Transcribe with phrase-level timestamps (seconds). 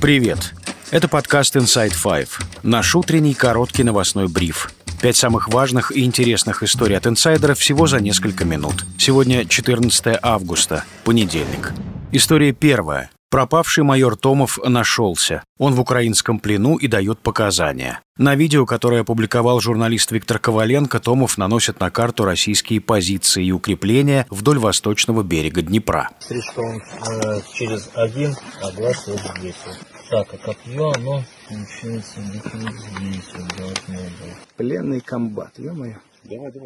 [0.00, 0.54] Привет!
[0.92, 2.28] Это подкаст Inside Five.
[2.62, 4.70] Наш утренний короткий новостной бриф.
[5.02, 8.84] Пять самых важных и интересных историй от инсайдера всего за несколько минут.
[8.96, 11.72] Сегодня 14 августа, понедельник.
[12.12, 13.10] История первая.
[13.30, 15.44] Пропавший майор Томов нашелся.
[15.58, 18.00] Он в украинском плену и дает показания.
[18.16, 24.26] На видео, которое опубликовал журналист Виктор Коваленко, Томов наносит на карту российские позиции и укрепления
[24.30, 26.08] вдоль восточного берега Днепра.
[26.20, 29.56] Стрижка он э, через один, а здесь.
[29.66, 29.78] Вот.
[30.08, 34.56] Так, а копье, оно получается где-то здесь вот должно быть.
[34.56, 35.96] Пленный комбат, ё-моё.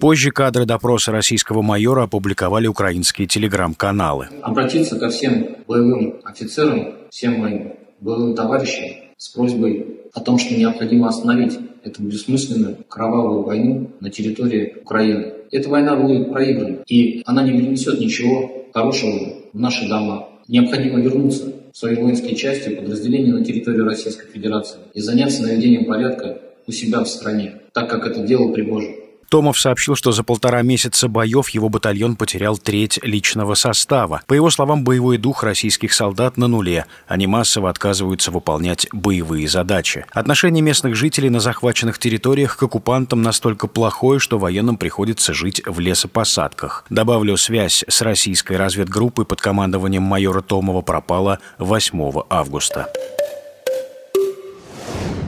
[0.00, 4.28] Позже кадры допроса российского майора опубликовали украинские телеграм-каналы.
[4.42, 11.08] обратиться ко всем боевым офицерам, всем моим боевым товарищам с просьбой о том, что необходимо
[11.08, 15.32] остановить эту бессмысленную кровавую войну на территории Украины.
[15.50, 20.28] Эта война будет проиграна, и она не принесет ничего хорошего в наши дома.
[20.48, 26.38] Необходимо вернуться в свои воинские части, подразделения на территорию Российской Федерации и заняться наведением порядка
[26.66, 29.03] у себя в стране, так как это делал Пригожин.
[29.28, 34.22] Томов сообщил, что за полтора месяца боев его батальон потерял треть личного состава.
[34.26, 36.86] По его словам, боевой дух российских солдат на нуле.
[37.06, 40.06] Они массово отказываются выполнять боевые задачи.
[40.12, 45.80] Отношение местных жителей на захваченных территориях к оккупантам настолько плохое, что военным приходится жить в
[45.80, 46.84] лесопосадках.
[46.90, 52.88] Добавлю, связь с российской разведгруппой под командованием майора Томова пропала 8 августа.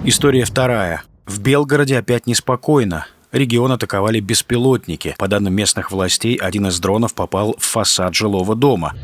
[0.05, 1.03] История вторая.
[1.27, 3.07] В Белгороде опять неспокойно.
[3.33, 5.15] Регион атаковали беспилотники.
[5.19, 8.95] По данным местных властей, один из дронов попал в фасад жилого дома.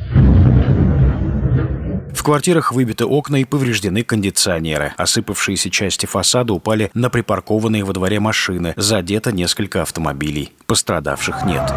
[2.15, 4.95] В квартирах выбиты окна и повреждены кондиционеры.
[4.97, 8.75] Осыпавшиеся части фасада упали на припаркованные во дворе машины.
[8.77, 10.53] Задето несколько автомобилей.
[10.67, 11.73] Пострадавших нет.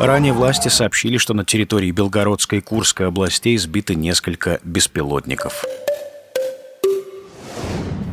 [0.00, 5.64] Ранее власти сообщили, что на территории Белгородской и Курской областей сбиты несколько беспилотников.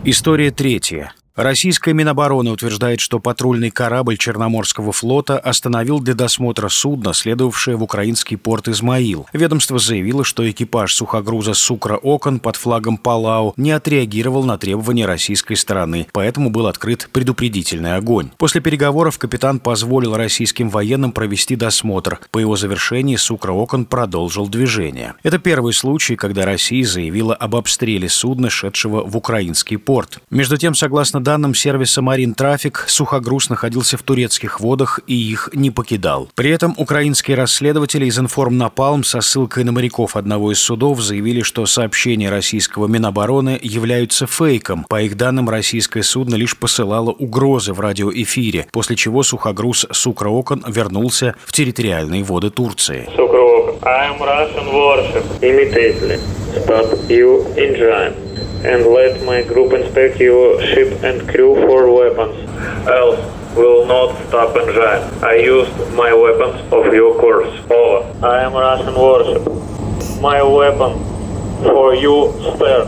[0.08, 1.14] История третья.
[1.36, 8.38] Российская Минобороны утверждает, что патрульный корабль Черноморского флота остановил для досмотра судно, следовавшее в украинский
[8.38, 9.28] порт Измаил.
[9.34, 15.56] Ведомство заявило, что экипаж сухогруза «Сукра Окон» под флагом Палау не отреагировал на требования российской
[15.56, 18.30] стороны, поэтому был открыт предупредительный огонь.
[18.38, 22.22] После переговоров капитан позволил российским военным провести досмотр.
[22.32, 25.16] По его завершении «Сукра Окон» продолжил движение.
[25.22, 30.20] Это первый случай, когда Россия заявила об обстреле судна, шедшего в украинский порт.
[30.30, 35.72] Между тем, согласно данным сервиса Marine Traffic, сухогруз находился в турецких водах и их не
[35.72, 36.30] покидал.
[36.36, 41.42] При этом украинские расследователи из Информ Напалм со ссылкой на моряков одного из судов заявили,
[41.42, 44.86] что сообщения российского Минобороны являются фейком.
[44.88, 51.36] По их данным, российское судно лишь посылало угрозы в радиоэфире, после чего сухогруз Сукроокон вернулся
[51.44, 53.10] в территориальные воды Турции.
[53.84, 55.26] I am Russian warship.
[55.44, 56.18] Immediately
[56.56, 58.25] stop you engine
[58.64, 62.38] and let my group inspect your ship and crew for weapons.
[62.88, 63.20] Else
[63.56, 65.24] will not stop engine.
[65.24, 67.52] I used my weapons of your course.
[67.70, 68.26] Over.
[68.26, 69.44] I am Russian warship.
[70.22, 70.94] My weapon
[71.64, 72.88] for you spare.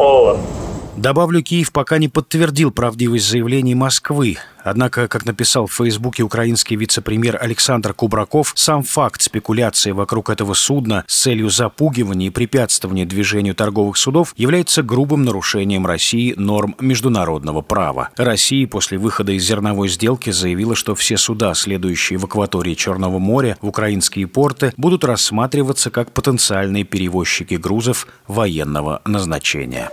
[0.00, 0.59] Over.
[1.00, 4.36] Добавлю, Киев пока не подтвердил правдивость заявлений Москвы.
[4.62, 11.04] Однако, как написал в Фейсбуке украинский вице-премьер Александр Кубраков, сам факт спекуляции вокруг этого судна
[11.06, 18.10] с целью запугивания и препятствования движению торговых судов является грубым нарушением России норм международного права.
[18.18, 23.56] Россия после выхода из зерновой сделки заявила, что все суда, следующие в акватории Черного моря
[23.62, 29.90] в украинские порты, будут рассматриваться как потенциальные перевозчики грузов военного назначения.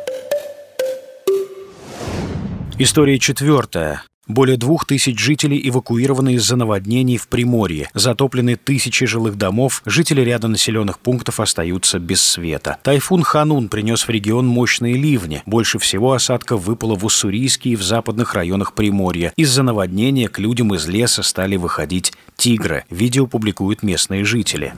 [2.79, 4.03] История четвертая.
[4.27, 7.89] Более двух тысяч жителей эвакуированы из-за наводнений в Приморье.
[7.95, 12.77] Затоплены тысячи жилых домов, жители ряда населенных пунктов остаются без света.
[12.83, 15.41] Тайфун Ханун принес в регион мощные ливни.
[15.47, 19.33] Больше всего осадков выпало в Уссурийске и в западных районах Приморья.
[19.37, 22.83] Из-за наводнения к людям из леса стали выходить тигры.
[22.91, 24.75] Видео публикуют местные жители.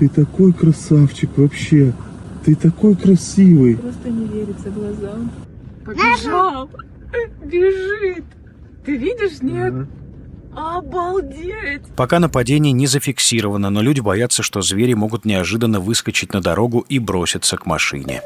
[0.00, 1.92] Ты такой красавчик вообще.
[2.44, 3.76] Ты такой красивый.
[3.76, 5.30] Просто не верится глазам.
[5.84, 6.68] Побежал!
[7.44, 8.24] Бежит!
[8.84, 9.86] Ты видишь, нет?
[10.54, 11.82] Обалдеть!
[11.96, 16.98] Пока нападение не зафиксировано, но люди боятся, что звери могут неожиданно выскочить на дорогу и
[16.98, 18.22] броситься к машине.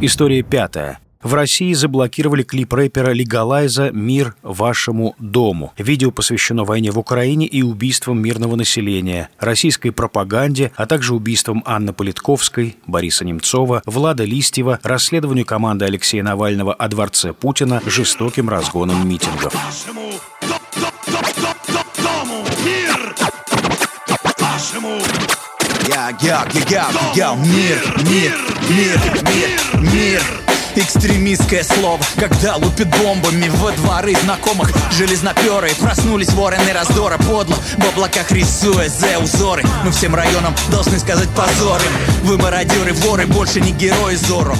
[0.00, 1.00] История пятая.
[1.22, 5.72] В России заблокировали клип рэпера Легалайза «Мир вашему дому».
[5.76, 11.92] Видео посвящено войне в Украине и убийствам мирного населения, российской пропаганде, а также убийствам Анны
[11.92, 19.52] Политковской, Бориса Немцова, Влада Листьева, расследованию команды Алексея Навального о дворце Путина, жестоким разгоном митингов.
[25.88, 28.38] Я, я, я, я, я, мир, мир,
[28.70, 30.47] мир, мир, мир.
[30.76, 38.30] Экстремистское слово, когда лупит бомбами во дворы знакомых Железноперы проснулись вороны раздора подло В облаках
[38.30, 41.82] рисуя зе узоры Мы всем районам должны сказать позоры.
[42.24, 44.54] Вы мародеры, воры, больше не герои Зоро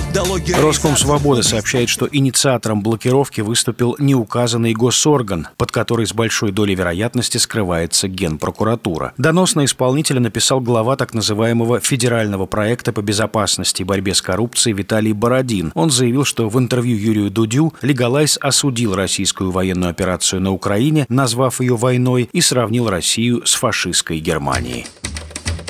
[0.61, 7.39] Роском Свободы сообщает, что инициатором блокировки выступил неуказанный госорган, под который с большой долей вероятности
[7.39, 9.13] скрывается Генпрокуратура.
[9.17, 14.75] Донос на исполнителя написал глава так называемого федерального проекта по безопасности и борьбе с коррупцией
[14.75, 15.73] Виталий Бородин.
[15.75, 21.61] Он заявил, что в интервью Юрию Дудю Легалайс осудил российскую военную операцию на Украине, назвав
[21.61, 24.87] ее войной, и сравнил Россию с фашистской Германией.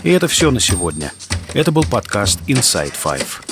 [0.05, 1.13] И это все на сегодня.
[1.55, 3.48] Это был подкаст Inside Five.